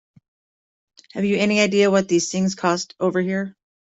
[1.11, 3.55] Have you any idea what these things cost over here?